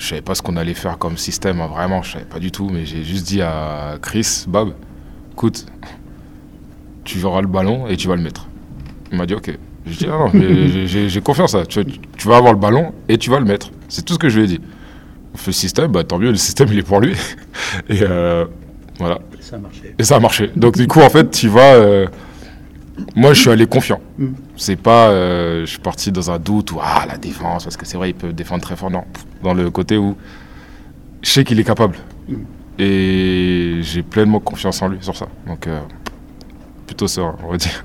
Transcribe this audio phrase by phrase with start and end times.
[0.00, 2.50] je savais pas ce qu'on allait faire comme système, hein, vraiment, je savais pas du
[2.50, 4.72] tout, mais j'ai juste dit à Chris, Bob,
[5.32, 5.66] écoute,
[7.04, 8.48] tu verras le ballon et tu vas le mettre.
[9.12, 9.50] Il m'a dit ok.
[9.86, 11.64] Je dis ah non, mais j'ai- confiance, ça.
[11.66, 13.70] Tu, tu vas avoir le ballon et tu vas le mettre.
[13.88, 14.60] C'est tout ce que je lui ai dit.
[15.34, 17.14] On fait le système, bah tant mieux, le système il est pour lui.
[17.88, 18.44] Et euh,
[18.98, 19.20] voilà.
[19.40, 19.94] Ça a marché.
[19.98, 20.50] Et ça a marché.
[20.56, 21.74] Donc du coup, en fait, tu vas.
[21.74, 22.06] euh,
[23.14, 24.00] moi, je suis allé confiant.
[24.18, 24.28] Mm.
[24.56, 25.08] C'est pas.
[25.10, 28.10] euh, je suis parti dans un doute ou ah la défense parce que c'est vrai,
[28.10, 28.90] il peut défendre très fort.
[28.90, 29.04] Non,
[29.42, 30.16] dans le côté où
[31.22, 31.96] je sais qu'il est capable.
[32.28, 32.34] Mm.
[32.78, 35.26] Et j'ai pleinement confiance en lui sur ça.
[35.46, 35.80] Donc euh,
[36.86, 37.84] plutôt ça, on va dire.